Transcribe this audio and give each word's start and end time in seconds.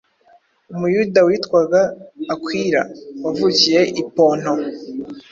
Umuyuda 0.73 1.19
witwaga 1.27 1.81
Akwila, 2.33 2.81
wavukiye 3.23 3.81
i 4.01 4.03
Ponto, 4.13 4.53